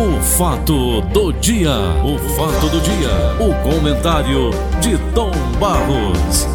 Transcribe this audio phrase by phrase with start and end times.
[0.00, 4.48] O fato do dia, o fato do dia, o comentário
[4.80, 5.30] de Tom
[5.60, 6.48] Barros.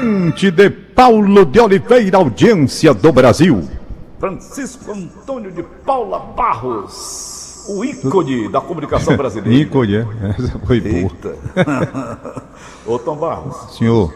[0.00, 3.68] Gente de Paulo de Oliveira, audiência do Brasil.
[4.18, 9.62] Francisco Antônio de Paula Barros, o ícone da comunicação brasileira.
[9.62, 10.06] Ícone, é?
[10.36, 10.92] Essa foi boa.
[10.92, 11.36] Eita.
[12.84, 14.12] Ô Tom Barros, Senhor,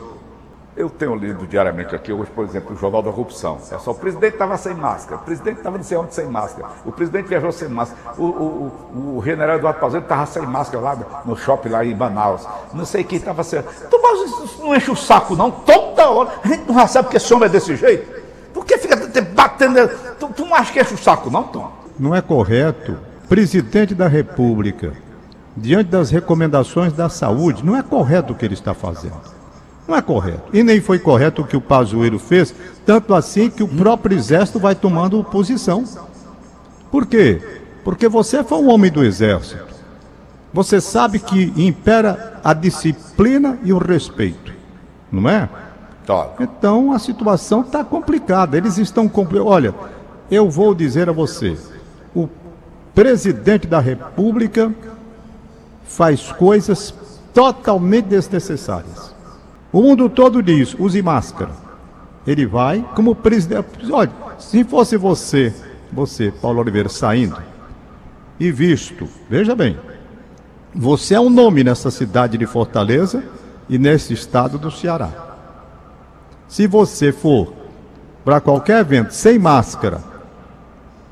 [0.77, 3.59] eu tenho lido diariamente aqui, hoje, por exemplo, o Jornal da Corrupção.
[3.71, 6.69] É só o presidente estava sem máscara, o presidente estava não sei onde sem máscara,
[6.85, 11.23] o presidente viajou sem máscara, o, o, o, general Eduardo Pazuello estava sem máscara lá
[11.25, 13.63] no shopping lá em Manaus, não sei quem estava sem.
[13.63, 16.31] Barros, isso não enche o saco não, toda hora.
[16.45, 18.23] A gente não sabe que esse homem é desse jeito.
[18.53, 19.89] Por que fica te batendo?
[20.19, 21.85] Tu, tu não acha que enche o saco não, Tom?
[21.99, 22.97] não é correto
[23.29, 24.93] presidente da República,
[25.57, 29.34] diante das recomendações da saúde, não é correto o que ele está fazendo.
[29.87, 30.45] Não é correto.
[30.53, 32.55] E nem foi correto o que o Pazuello fez,
[32.87, 35.85] tanto assim que o próprio exército vai tomando posição.
[36.91, 37.43] Por quê?
[37.83, 39.75] Porque você foi um homem do exército.
[40.53, 44.53] Você sabe que impera a disciplina e o respeito.
[45.11, 45.49] Não é?
[46.07, 46.31] Tá.
[46.41, 48.57] Então a situação está complicada.
[48.57, 49.39] Eles estão compli...
[49.39, 49.75] Olha,
[50.31, 51.59] eu vou dizer a você:
[52.15, 52.29] o
[52.95, 54.73] presidente da República
[55.85, 56.95] faz coisas
[57.33, 59.14] totalmente desnecessárias.
[59.75, 61.51] O mundo todo diz: use máscara.
[62.25, 63.67] Ele vai como presidente.
[63.91, 65.53] Olha, se fosse você,
[65.93, 67.37] você, Paulo Oliveira, saindo
[68.39, 69.77] e visto, veja bem,
[70.73, 73.25] você é um nome nessa cidade de Fortaleza
[73.69, 75.11] e nesse estado do Ceará.
[76.47, 77.53] Se você for
[78.25, 80.01] para qualquer evento sem máscara,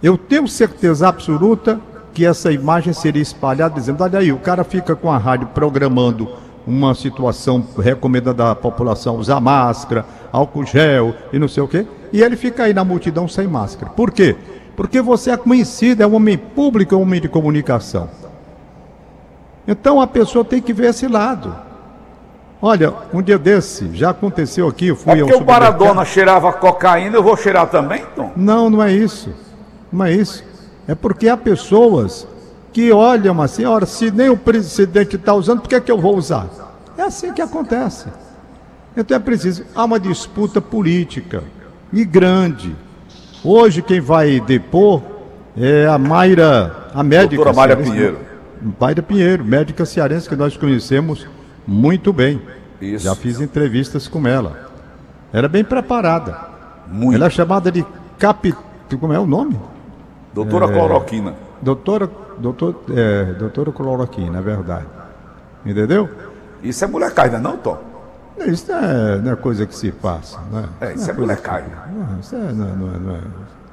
[0.01, 1.81] eu tenho certeza absoluta
[2.15, 6.29] que essa imagem seria espalhada dizendo: olha aí, o cara fica com a rádio programando
[6.67, 12.23] uma situação recomendando à população usar máscara, álcool gel e não sei o quê, e
[12.23, 13.91] ele fica aí na multidão sem máscara.
[13.91, 14.37] Por quê?
[14.77, 18.09] Porque você é conhecido, é um homem público, é um homem de comunicação.
[19.67, 21.55] Então a pessoa tem que ver esse lado.
[22.61, 25.81] Olha, um dia desse, já aconteceu aqui, eu fui É ao porque o supermercado.
[25.81, 28.31] Maradona cheirava cocaína, eu vou cheirar também, Tom?
[28.37, 29.31] Não, não é isso.
[29.93, 30.45] Não é isso.
[30.87, 32.27] É porque há pessoas
[32.73, 36.17] que olham assim, ora, se nem o presidente está usando, por que, que eu vou
[36.17, 36.49] usar?
[36.97, 38.09] É assim que acontece.
[38.97, 39.65] Então é preciso.
[39.75, 41.43] Há uma disputa política
[41.93, 42.75] e grande.
[43.45, 45.03] Hoje quem vai depor
[45.57, 47.37] é a Mayra, a médica.
[47.37, 48.19] Doutora Mayra cearense, Pinheiro.
[48.81, 51.27] Mayra Pinheiro, médica cearense que nós conhecemos
[51.67, 52.41] muito bem.
[52.81, 53.05] Isso.
[53.05, 54.71] Já fiz entrevistas com ela.
[55.33, 56.37] Era bem preparada.
[56.89, 57.17] Muito.
[57.17, 57.85] Ela é chamada de
[58.19, 58.55] capi...
[59.01, 59.59] Como é o nome?
[60.35, 61.35] Doutora Cloroquina.
[61.63, 64.87] Doutora, doutor, é, doutora cloroquina, é verdade.
[65.65, 66.09] Entendeu?
[66.63, 67.79] Isso é molecagem, não, Tom?
[68.47, 70.65] Isso não é, não é coisa que se passa, né?
[70.81, 71.69] É, isso é molecagem.
[71.95, 73.21] Não, isso é, não, é- não é, não, é,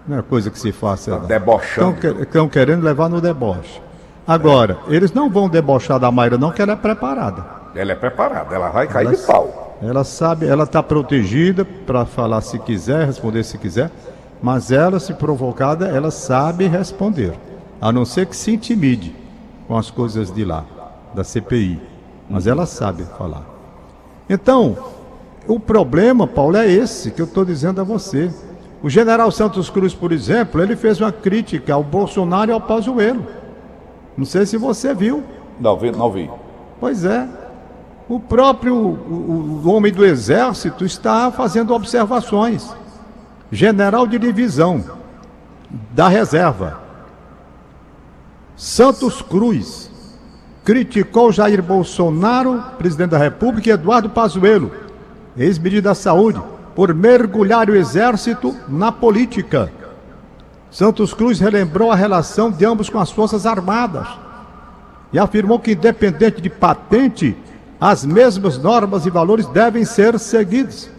[0.08, 1.12] não é coisa que se faça.
[1.18, 1.96] Tá debochando.
[2.22, 3.82] Estão querendo levar no deboche.
[4.28, 7.44] Agora, eles não vão debochar da Mayra, não, que ela é preparada.
[7.74, 9.78] Ela é preparada, ela vai cair Ela- de pau.
[9.82, 13.90] Ela sabe, ela está protegida para falar se quiser, responder se quiser,
[14.44, 17.34] mas ela, se provocada, ela sabe responder,
[17.82, 19.16] a não ser que se intimide
[19.68, 20.66] com as coisas de lá,
[21.14, 21.80] da CPI.
[22.30, 23.44] Mas ela sabe falar.
[24.30, 24.78] Então,
[25.48, 28.32] o problema, Paulo, é esse que eu estou dizendo a você.
[28.84, 33.26] O general Santos Cruz, por exemplo, ele fez uma crítica ao Bolsonaro e ao Pazuello.
[34.16, 35.24] Não sei se você viu.
[35.60, 36.30] Não vi, não vi.
[36.80, 37.28] Pois é.
[38.08, 42.74] O próprio o, o homem do exército está fazendo observações.
[43.52, 44.84] General de divisão
[45.92, 46.89] da reserva.
[48.60, 49.90] Santos Cruz
[50.66, 54.70] criticou Jair Bolsonaro, presidente da República, e Eduardo Pazuello,
[55.38, 56.42] ex-ministro da Saúde,
[56.76, 59.72] por mergulhar o exército na política.
[60.70, 64.10] Santos Cruz relembrou a relação de ambos com as Forças Armadas
[65.14, 67.38] e afirmou que, independente de patente,
[67.80, 70.90] as mesmas normas e valores devem ser seguidos.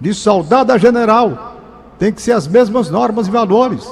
[0.00, 1.58] De soldado a general,
[1.98, 3.86] tem que ser as mesmas normas e valores.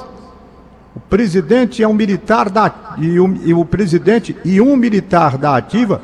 [1.13, 5.55] O presidente é um militar da e, um- e o presidente e um militar da
[5.55, 6.01] ativa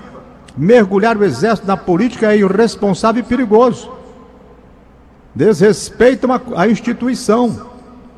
[0.55, 3.89] mergulhar o exército na política é irresponsável e perigoso.
[5.33, 7.59] Desrespeitam a, a instituição.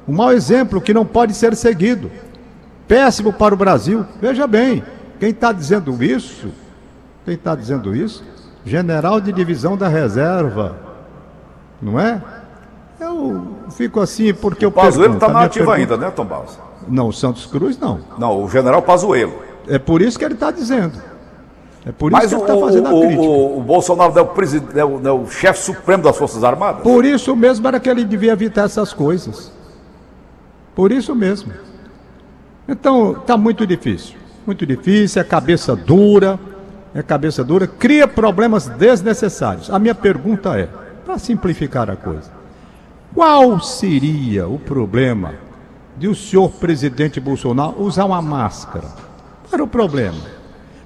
[0.06, 2.12] Um mau exemplo que não pode ser seguido.
[2.90, 4.06] Péssimo para o Brasil.
[4.22, 4.84] Veja bem,
[5.18, 6.50] quem está dizendo isso,
[7.24, 8.22] quem está dizendo isso,
[8.66, 10.76] general de divisão da reserva,
[11.82, 12.22] não é?
[13.00, 13.48] Eu
[13.78, 16.60] fico assim porque eu Pazuello pergunto, está na ativa pergunta- ainda, né, Tom Barros?
[16.88, 18.00] Não, o Santos Cruz não.
[18.18, 19.34] Não, o general Pazuello.
[19.68, 20.94] É por isso que ele está dizendo.
[21.86, 23.22] É por isso Mas que o, ele está fazendo a crítica.
[23.22, 26.84] o- o Bolsonaro é o, é o- é o chefe supremo das Forças Armadas?
[26.84, 29.52] Por isso mesmo era que ele devia evitar essas coisas.
[30.76, 31.52] Por isso mesmo.
[32.68, 34.16] Então, está muito difícil.
[34.46, 36.40] Muito difícil, é cabeça dura,
[36.94, 39.70] é cabeça dura, cria problemas desnecessários.
[39.70, 40.68] A minha pergunta é,
[41.06, 42.32] para simplificar a coisa,
[43.14, 45.34] qual seria o problema
[46.02, 48.88] de o senhor presidente Bolsonaro usar uma máscara?
[48.88, 50.18] Qual era o problema?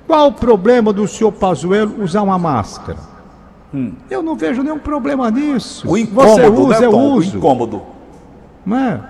[0.05, 2.99] Qual o problema do senhor Pazuello usar uma máscara?
[3.73, 3.93] Hum.
[4.09, 5.89] Eu não vejo nenhum problema nisso.
[5.89, 7.35] O incômodo, Você usa, né, eu uso.
[7.35, 7.81] O incômodo.
[8.65, 9.01] Não é?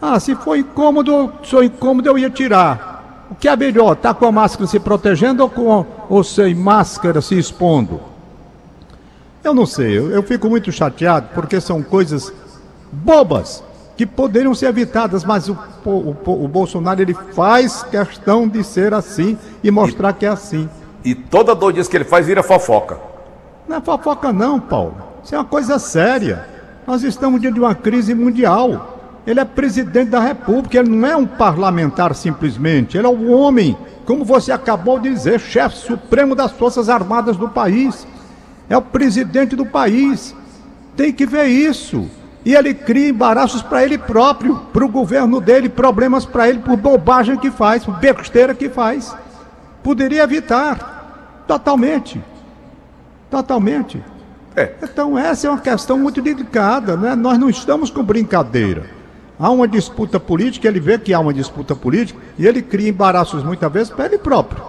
[0.00, 3.26] Ah, se for incômodo, sou incômodo, eu ia tirar.
[3.30, 7.20] O que é melhor, tá com a máscara se protegendo ou, com, ou sem máscara
[7.20, 8.00] se expondo?
[9.44, 12.32] Eu não sei, eu, eu fico muito chateado porque são coisas
[12.90, 13.62] bobas
[13.96, 19.38] que poderiam ser evitadas, mas o, o, o, Bolsonaro ele faz questão de ser assim
[19.62, 20.68] e mostrar e, que é assim.
[21.04, 22.98] E toda dor disso que ele faz vira fofoca.
[23.68, 24.96] Não é fofoca não, Paulo.
[25.22, 26.46] Isso é uma coisa séria.
[26.86, 28.98] Nós estamos diante de uma crise mundial.
[29.26, 33.78] Ele é presidente da República, ele não é um parlamentar simplesmente, ele é um homem,
[34.04, 38.04] como você acabou de dizer, chefe supremo das Forças Armadas do país.
[38.68, 40.34] É o presidente do país.
[40.96, 42.10] Tem que ver isso.
[42.44, 46.76] E ele cria embaraços para ele próprio, para o governo dele, problemas para ele por
[46.76, 49.14] bobagem que faz, por besteira que faz.
[49.82, 52.22] Poderia evitar totalmente.
[53.30, 54.02] Totalmente.
[54.56, 54.72] É.
[54.82, 57.14] Então essa é uma questão muito delicada, né?
[57.14, 58.84] Nós não estamos com brincadeira.
[59.38, 63.42] Há uma disputa política, ele vê que há uma disputa política e ele cria embaraços
[63.42, 64.62] muitas vezes para ele próprio.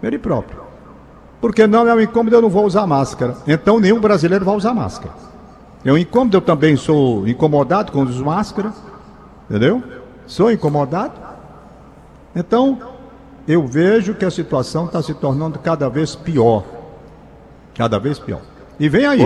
[0.00, 0.60] Para ele próprio.
[1.40, 3.36] Porque não é um incômodo, eu não vou usar máscara.
[3.46, 5.14] Então nenhum brasileiro vai usar máscara.
[5.84, 8.72] É um incômodo, eu também sou incomodado com os máscaras,
[9.48, 9.82] entendeu?
[10.26, 11.12] Sou incomodado.
[12.34, 12.78] Então,
[13.46, 16.64] eu vejo que a situação está se tornando cada vez pior.
[17.74, 18.40] Cada vez pior.
[18.80, 19.20] E vem aí,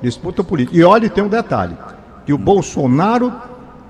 [0.00, 0.76] disputa política.
[0.76, 1.76] E olha, tem um detalhe:
[2.24, 3.32] que o Bolsonaro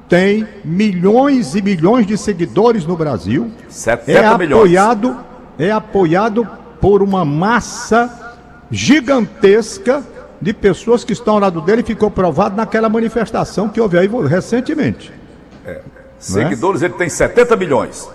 [0.08, 3.50] tem milhões e milhões de seguidores no Brasil.
[3.68, 5.24] 70 é apoiado, milhões.
[5.58, 6.48] é apoiado
[6.80, 8.34] por uma massa
[8.70, 10.02] gigantesca
[10.40, 15.12] de pessoas que estão ao lado dele ficou provado naquela manifestação que houve aí recentemente.
[15.64, 15.70] É.
[15.70, 15.82] é?
[16.18, 16.86] Seguidores, é?
[16.86, 18.08] ele tem 70 milhões.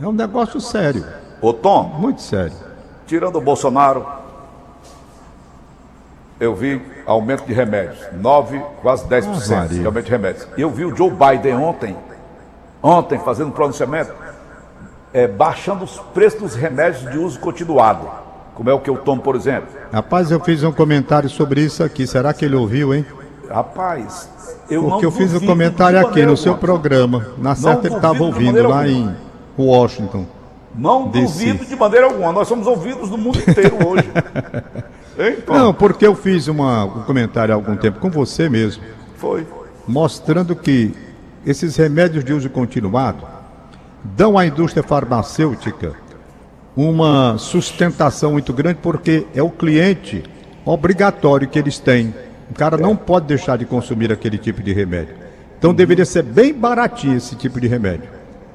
[0.00, 1.04] É um negócio sério.
[1.40, 1.84] Ô Tom.
[1.98, 2.56] Muito sério.
[3.06, 4.06] Tirando o Bolsonaro,
[6.38, 7.98] eu vi aumento de remédios.
[8.12, 10.48] 9, quase 10% ah, de aumento de remédios.
[10.56, 11.96] Eu vi o Joe Biden ontem,
[12.82, 14.12] ontem, fazendo um pronunciamento,
[15.12, 18.22] é, baixando os preços dos remédios de uso continuado
[18.54, 19.68] como é o que eu tomo, por exemplo.
[19.92, 22.06] Rapaz, eu fiz um comentário sobre isso aqui.
[22.06, 23.04] Será que ele ouviu, hein?
[23.48, 24.28] Rapaz,
[24.70, 27.26] eu Porque eu fiz um comentário aqui no seu programa.
[27.38, 29.14] Na certa ele estava ouvindo lá em
[29.58, 30.26] Washington.
[30.74, 32.32] Não duvido de maneira alguma.
[32.32, 34.10] Nós somos ouvidos no mundo inteiro hoje.
[35.46, 38.82] Não, porque eu fiz uma, um comentário há algum tempo com você mesmo.
[39.16, 39.46] Foi.
[39.86, 40.94] Mostrando que
[41.44, 43.26] esses remédios de uso continuado
[44.02, 45.92] dão à indústria farmacêutica
[46.76, 50.22] uma sustentação muito grande, porque é o cliente
[50.64, 52.14] obrigatório que eles têm.
[52.50, 55.14] O cara não pode deixar de consumir aquele tipo de remédio.
[55.58, 55.76] Então uhum.
[55.76, 58.08] deveria ser bem baratinho esse tipo de remédio,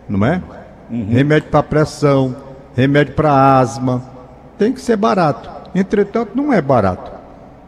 [0.10, 0.42] não é?
[0.90, 1.08] Uhum.
[1.10, 2.36] Remédio para pressão,
[2.76, 4.04] remédio para asma,
[4.58, 5.50] tem que ser barato.
[5.74, 7.12] Entretanto, não é barato.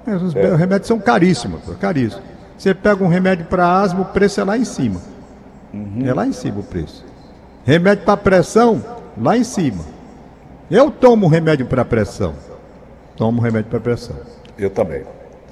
[0.07, 0.55] Os é.
[0.55, 2.23] remédios são caríssimos, caríssimos.
[2.57, 4.99] Você pega um remédio para asma, o preço é lá em cima.
[5.73, 6.03] Uhum.
[6.03, 7.05] É lá em cima o preço.
[7.63, 8.83] Remédio para pressão,
[9.17, 9.83] lá em cima.
[10.69, 12.33] Eu tomo remédio para pressão.
[13.17, 14.15] Tomo remédio para pressão.
[14.57, 15.03] Eu também.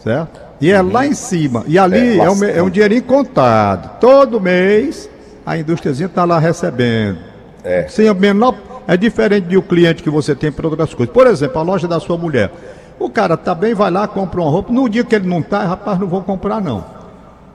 [0.03, 0.39] Certo?
[0.61, 0.91] E é uhum.
[0.91, 1.63] lá em cima.
[1.67, 3.99] E ali é, é, um, é um dinheirinho contado.
[3.99, 5.09] Todo mês
[5.45, 7.17] a indústriazinha está lá recebendo.
[7.63, 7.87] É.
[7.87, 8.55] Sem a menor.
[8.87, 11.13] É diferente de o cliente que você tem para outras coisas.
[11.13, 12.51] Por exemplo, a loja da sua mulher.
[12.99, 14.71] O cara tá bem, vai lá, compra uma roupa.
[14.71, 16.85] No dia que ele não tá, rapaz, não vou comprar não.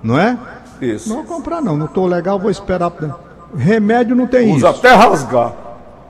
[0.03, 0.37] Não é?
[0.81, 1.09] Isso.
[1.09, 1.77] Não vou comprar não.
[1.77, 2.93] Não tô legal, vou esperar.
[3.57, 4.67] Remédio não tem Usa isso.
[4.67, 5.53] Usa até rasgar.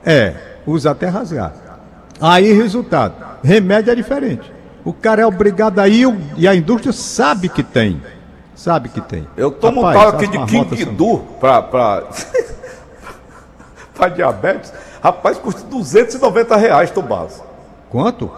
[0.05, 1.53] É usa até rasgar.
[2.19, 4.51] Aí, resultado: remédio é diferente.
[4.85, 8.01] O cara é obrigado a ir e a indústria sabe que tem.
[8.55, 9.27] Sabe que tem.
[9.35, 11.61] Eu tomo Rapaz, um tal aqui de King Du para
[13.93, 14.73] para diabetes.
[15.01, 17.41] Rapaz, custa 290 reais, Tomás.
[17.89, 18.29] Quanto?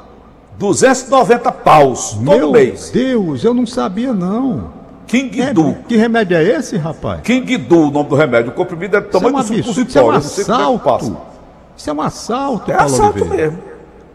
[0.57, 2.89] 290 paus todo Meu mês.
[2.91, 4.73] Deus, eu não sabia não.
[5.05, 5.53] King é.
[5.87, 7.21] Que remédio é esse, rapaz?
[7.21, 8.51] King Du, o nome do remédio.
[8.51, 11.17] O comprimido é do tamanho isso é um do absurdo, isso é um assalto.
[11.75, 13.51] Isso é um assalto, é Paulo assalto Oliveira.
[13.51, 13.63] mesmo.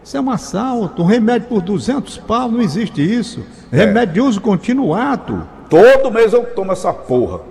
[0.03, 1.03] Isso é um assalto.
[1.03, 3.43] Um remédio por 200 pau, não existe isso.
[3.71, 3.77] É.
[3.77, 5.47] Remédio de uso continuado.
[5.69, 7.41] Todo mês eu tomo essa porra.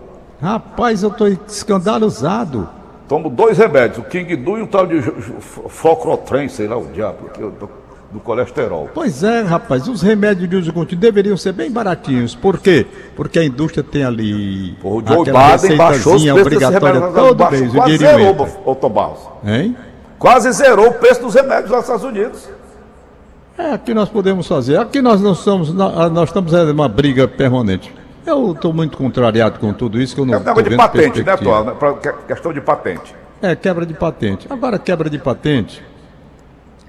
[0.40, 2.68] Rapaz, eu tô escandalizado.
[3.08, 5.00] Tomo dois remédios, o King Du e um tal de
[5.68, 7.30] Focrotren, sei lá o diabo.
[7.38, 7.68] Eu tô
[8.12, 8.88] do colesterol.
[8.92, 12.34] Pois é, rapaz, os remédios de uso contínuo deveriam ser bem baratinhos.
[12.34, 12.86] Por quê?
[13.14, 17.96] Porque a indústria tem ali O Joe Biden baixou os preços obrigatória todo mês, quase
[17.98, 19.20] zerou, ô Tom Barros.
[19.44, 19.76] Hein?
[20.20, 22.46] Quase zerou o preço dos remédios nos Estados Unidos.
[23.56, 24.78] É, aqui nós podemos fazer.
[24.78, 27.92] Aqui nós não somos, nós, nós estamos em uma briga permanente.
[28.26, 31.22] Eu estou muito contrariado com tudo isso, que eu não É um negócio de patente,
[31.24, 31.36] né.
[31.38, 31.94] Tom?
[31.94, 33.14] Que- Questão de patente.
[33.40, 34.46] É, quebra de patente.
[34.50, 35.82] Agora, quebra de patente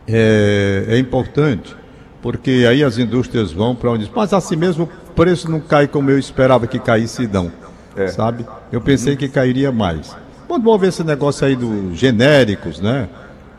[0.05, 1.73] é, é importante,
[2.21, 4.11] porque aí as indústrias vão para onde.
[4.13, 7.49] Mas assim mesmo o preço não cai como eu esperava que caísse, não.
[7.95, 8.07] É.
[8.07, 8.45] Sabe?
[8.73, 10.15] Eu pensei que cairia mais.
[10.51, 13.07] Quando vou ver esse negócio aí dos genéricos, né?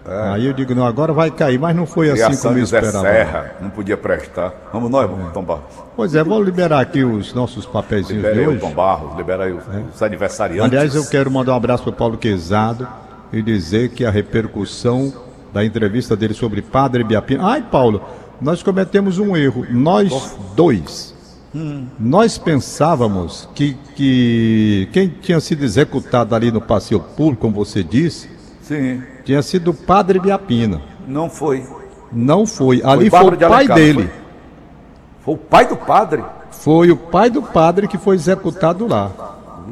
[0.04, 3.00] Aí eu digo, não, agora vai cair, mas não foi assim como eu esperava.
[3.00, 4.52] Serra não podia prestar.
[4.70, 5.64] Vamos nós, Tom Barros.
[5.96, 8.60] Pois é, vou liberar aqui os nossos papeizinhos Libera de aí o hoje.
[8.60, 10.70] Tom Barros, libera aí os, os aniversariantes.
[10.70, 12.86] Aliás, eu quero mandar um abraço para o Paulo Quezado
[13.32, 15.14] e dizer que a repercussão
[15.50, 17.46] da entrevista dele sobre Padre Biapina.
[17.46, 18.02] Ai, Paulo,
[18.38, 19.64] nós cometemos um erro.
[19.70, 21.11] Nós dois.
[21.98, 28.30] Nós pensávamos que, que quem tinha sido executado ali no passeio público, como você disse,
[28.62, 30.80] Sim, tinha sido o Padre Biapina.
[31.06, 31.62] não foi.
[32.10, 32.82] Não foi.
[32.84, 34.10] Ali foi, Bárbara o de pai Alencar, dele.
[35.24, 36.24] Foi o pai do padre.
[36.50, 39.10] Foi o pai do padre que foi executado lá.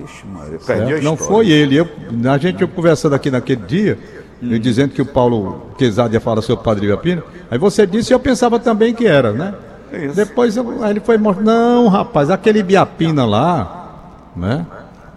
[0.04, 1.02] Ixi, mano, eu perdi a história.
[1.02, 1.76] Não foi ele.
[1.76, 1.86] Eu,
[2.32, 3.98] a gente conversando aqui naquele dia,
[4.42, 7.22] eu dizendo que o Paulo Quezado ia falar sobre o Padre Biapina.
[7.50, 9.54] Aí você disse e eu pensava também que era, né?
[9.92, 10.14] Isso.
[10.16, 11.44] Depois eu- ele foi mostrar.
[11.44, 13.88] Não, rapaz, aquele Biapina lá,
[14.36, 14.66] né?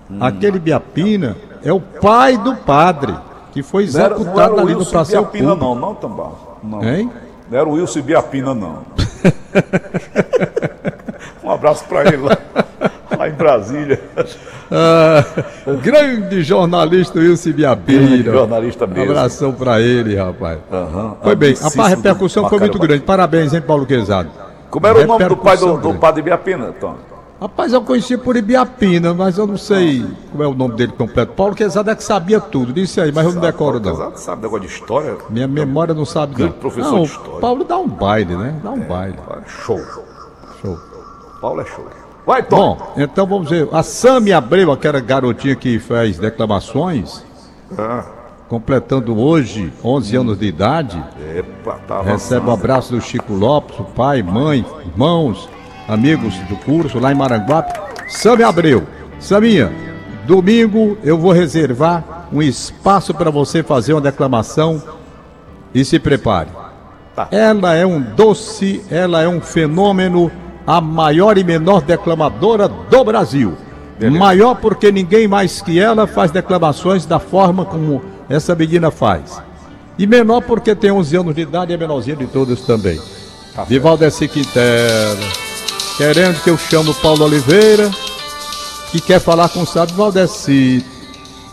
[0.10, 0.18] Hum.
[0.20, 3.14] Aquele Biapina é o pai do padre,
[3.52, 5.76] que foi Não era, não executado era ali no passeio Biapina, público.
[5.76, 6.38] não, não, Barros.
[6.64, 6.84] Não.
[6.84, 7.10] Hein?
[7.50, 8.80] Não era o Wilson Biapina, não.
[11.44, 12.38] um abraço para ele lá,
[13.18, 14.02] lá em Brasília.
[14.72, 15.24] Ah,
[15.82, 18.24] grande jornalista Wilson Biapina.
[18.32, 19.12] Jornalista mesmo.
[19.12, 20.60] Abração pra ele, rapaz.
[20.72, 21.16] Aham.
[21.22, 23.04] Foi bem, a repercussão foi muito grande.
[23.04, 24.30] Parabéns, hein, Paulo Quezado.
[24.74, 26.96] Como era o nome do pai do, do padre Biapina, Tom?
[27.40, 31.34] Rapaz, eu conheci por Ibiapina, mas eu não sei como é o nome dele completo.
[31.34, 33.92] Paulo Quezado é que sabia tudo, disse aí, mas eu não decoro não.
[33.92, 35.16] Casado, sabe negócio de história?
[35.30, 36.52] Minha memória não sabe não.
[36.54, 37.40] Professor Não, de história.
[37.40, 38.56] Paulo dá um baile, né?
[38.64, 39.18] Dá um baile.
[39.46, 39.80] Show.
[40.62, 40.80] Show.
[41.40, 41.86] Paulo é show.
[42.26, 42.56] Vai, Tom.
[42.56, 43.68] Bom, então vamos ver.
[43.72, 47.24] A Sami Abreu, aquela garotinha que faz declamações,
[47.78, 48.06] Ah,
[48.48, 51.04] completando hoje 11 anos de idade,
[51.36, 52.52] epa, tá recebe o avançando.
[52.52, 55.50] abraço do Chico Lopes, pai, mãe, irmãos,
[55.88, 57.80] amigos do curso lá em Maranguape.
[58.08, 58.84] Sami Abreu.
[59.20, 59.72] Saminha,
[60.26, 64.82] domingo eu vou reservar um espaço para você fazer uma declamação
[65.74, 66.50] e se prepare.
[67.16, 67.28] Tá.
[67.32, 70.32] Ela é um doce, ela é um fenômeno,
[70.66, 73.54] a maior e menor declamadora do Brasil.
[74.12, 79.42] Maior porque ninguém mais que ela faz declamações da forma como essa menina faz.
[79.98, 83.00] E menor porque tem 11 anos de idade e é menorzinha de todos também.
[83.54, 85.20] Tá Vivaldeci Quintela,
[85.98, 87.92] querendo que eu chame o Paulo Oliveira,
[88.92, 90.84] que quer falar com o Sábio Valdeci.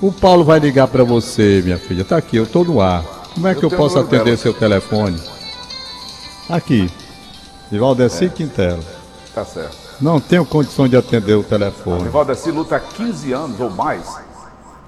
[0.01, 2.05] O Paulo vai ligar para você, minha filha.
[2.05, 3.05] Tá aqui, eu tô no ar.
[3.35, 4.37] Como é que Eu eu posso atender dela.
[4.39, 5.21] seu telefone?
[6.49, 6.91] Aqui.
[7.71, 8.81] De Valdeci Quintela.
[9.35, 9.77] Tá certo.
[10.01, 12.09] Não tenho condição de atender o telefone.
[12.09, 14.03] O Valdeci luta há 15 anos ou mais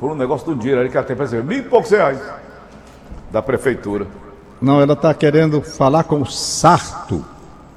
[0.03, 2.19] por um negócio do dinheiro ali que ela tem para receber mil e poucos reais
[3.31, 4.05] da prefeitura.
[4.61, 7.25] Não, ela está querendo falar com o Sarto.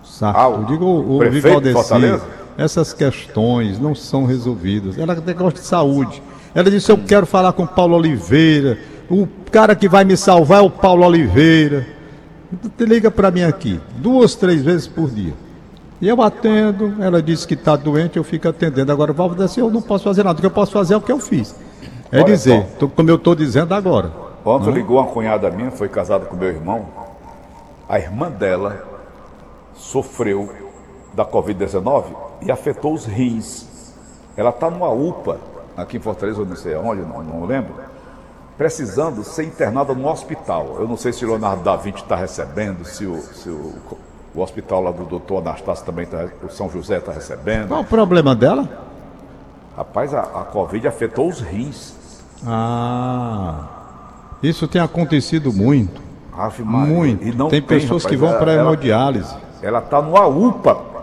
[0.04, 0.36] Sarto.
[0.36, 1.72] Ah, o digo o, o prefeito de.
[1.72, 2.24] Fortaleza?
[2.58, 4.98] Essas questões não são resolvidas.
[4.98, 6.24] Ela tem negócio de saúde.
[6.56, 8.80] Ela disse: Eu quero falar com o Paulo Oliveira.
[9.08, 11.86] O cara que vai me salvar é o Paulo Oliveira.
[12.76, 15.34] Te liga para mim aqui, duas, três vezes por dia.
[16.02, 18.92] E eu atendo, ela disse que está doente, eu fico atendendo.
[18.92, 20.38] Agora, Valdeci, eu não posso fazer nada.
[20.38, 21.54] O que eu posso fazer é o que eu fiz.
[22.16, 24.12] É Olha dizer, tô- como eu estou dizendo agora.
[24.44, 26.86] Ontem ligou uma cunhada minha, foi casada com meu irmão.
[27.90, 28.84] A irmã dela
[29.76, 30.50] sofreu
[31.14, 32.06] da Covid-19
[32.42, 33.94] e afetou os rins.
[34.38, 35.40] Ela está numa UPA,
[35.76, 37.74] aqui em Fortaleza, eu não sei aonde, não, não lembro,
[38.58, 40.76] precisando ser internada no hospital.
[40.80, 43.74] Eu não sei se o Leonardo da Vinci está recebendo, se o, se o,
[44.34, 47.70] o hospital lá do doutor Anastácio também está, o São José está recebendo.
[47.70, 48.68] Qual o problema dela?
[49.76, 51.94] Rapaz, a, a Covid afetou os rins.
[52.46, 53.64] Ah,
[54.42, 56.02] isso tem acontecido muito,
[56.64, 57.24] muito.
[57.24, 59.36] E não tem pessoas rapaz, que vão para hemodiálise.
[59.62, 60.96] Ela está numa UPA.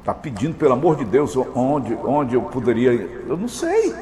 [0.00, 2.92] Está pedindo, pelo amor de Deus, onde, onde eu poderia.
[3.26, 3.94] Eu não sei.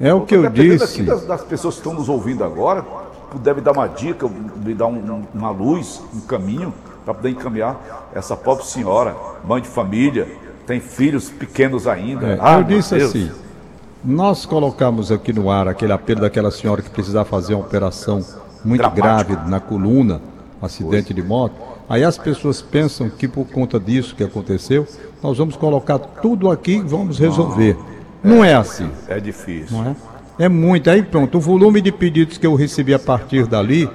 [0.00, 1.02] É o que eu disse.
[1.02, 2.82] das, das pessoas que estão nos ouvindo agora,
[3.30, 6.72] puder me dar uma dica, me dar um- um- uma luz, um caminho,
[7.04, 10.28] para poder encaminhar essa pobre senhora, mãe de família,
[10.66, 12.26] tem filhos pequenos ainda.
[12.28, 13.10] É, Ah, eu disse Deus.
[13.10, 13.30] assim:
[14.04, 18.24] nós colocamos aqui no ar aquele apelo daquela senhora que precisava fazer uma operação
[18.64, 19.32] muito Dramático.
[19.34, 20.20] grave na coluna
[20.60, 21.54] acidente de moto.
[21.88, 24.86] Aí as pessoas pensam que por conta disso que aconteceu,
[25.22, 27.76] nós vamos colocar tudo aqui e vamos resolver.
[28.22, 28.90] Não é assim.
[29.08, 29.76] É difícil.
[29.76, 29.96] Não é?
[30.44, 30.88] É muito.
[30.88, 33.88] Aí pronto, o volume de pedidos que eu recebi a partir dali,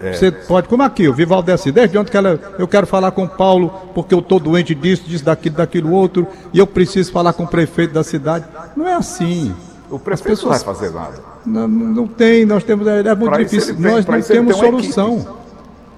[0.00, 3.24] você pode, como aqui, o Vivaldo desce, desde ontem que ela, eu quero falar com
[3.24, 7.32] o Paulo, porque eu estou doente disso, disso, daquilo, daquilo outro, e eu preciso falar
[7.32, 8.44] com o prefeito da cidade.
[8.76, 9.52] Não é assim.
[9.90, 11.14] O prefeito pessoas- não vai fazer nada.
[11.44, 13.74] Não, não tem, nós temos, é, é muito Pra difícil.
[13.74, 15.38] tem- nós não temos tem solução.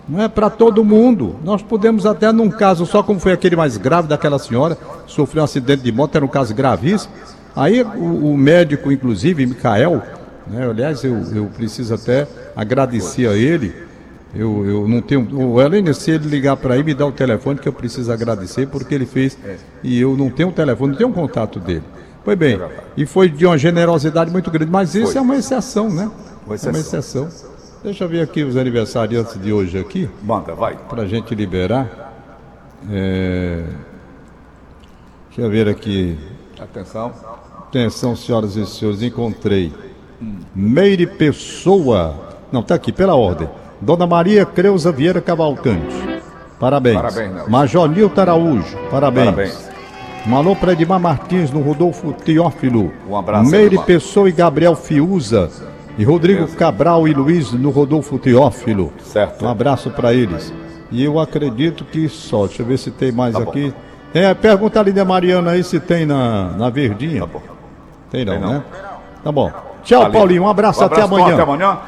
[0.09, 1.37] Não é para todo mundo.
[1.45, 4.77] Nós podemos até num caso, só como foi aquele mais grave daquela senhora,
[5.07, 7.13] sofreu um acidente de moto, era um caso gravíssimo.
[7.55, 10.03] Aí o, o médico, inclusive, Micael,
[10.47, 12.27] né, aliás, eu, eu preciso até
[12.57, 13.75] agradecer a ele.
[14.35, 15.27] Eu, eu não tenho.
[15.37, 18.67] O Helene, se ele ligar para aí, me dá o telefone que eu preciso agradecer,
[18.69, 19.37] porque ele fez.
[19.83, 21.83] E eu não tenho o telefone, não tenho o contato dele.
[22.25, 22.61] Foi bem.
[22.97, 24.71] E foi de uma generosidade muito grande.
[24.71, 25.17] Mas isso Foi.
[25.17, 26.11] é uma exceção, né?
[26.47, 27.27] Uma É uma exceção.
[27.27, 27.51] exceção.
[27.83, 30.77] Deixa eu ver aqui os aniversariantes de hoje aqui, Manda, vai.
[30.77, 32.13] para a gente liberar.
[32.91, 33.65] É...
[35.29, 36.19] Deixa eu ver aqui.
[36.61, 37.13] Atenção.
[37.59, 39.73] Atenção, senhoras e senhores, encontrei.
[40.55, 42.15] Meire Pessoa.
[42.53, 43.49] Não, tá aqui, pela ordem.
[43.81, 46.21] Dona Maria Creuza Vieira Cavalcante.
[46.59, 46.97] Parabéns.
[46.97, 47.51] Parabéns, Nelson.
[47.51, 48.77] Major Nilton Araújo.
[48.91, 49.25] Parabéns.
[49.27, 49.71] Parabéns.
[50.27, 52.93] Um alô para Edmar Martins no Rodolfo Teófilo.
[53.09, 53.87] Um abraço, Meire Edmar.
[53.87, 55.49] Pessoa e Gabriel Fiuza.
[55.97, 58.93] E Rodrigo Cabral e Luiz no Rodolfo Teófilo.
[59.03, 59.45] Certo.
[59.45, 60.53] Um abraço para eles.
[60.91, 62.47] E eu acredito que só.
[62.47, 63.73] Deixa eu ver se tem mais Tá aqui.
[64.13, 67.21] É, pergunta ali da Mariana aí se tem na, na Verdinha.
[67.21, 67.43] Tá bom.
[68.11, 68.53] Tem não, Tem não.
[68.55, 68.63] né?
[69.23, 69.51] Tá bom.
[69.85, 70.13] Tchau, Ali.
[70.13, 70.43] Paulinho.
[70.43, 71.33] Um abraço, Um até Tom, amanhã.
[71.35, 71.79] Até amanhã,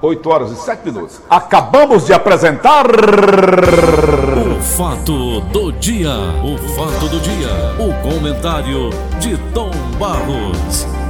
[0.00, 1.20] 8 horas e 7 minutos.
[1.28, 2.86] Acabamos de apresentar.
[2.86, 6.12] O fato do dia.
[6.42, 7.48] O fato do dia.
[7.78, 8.90] O comentário
[9.20, 11.05] de Tom Barros.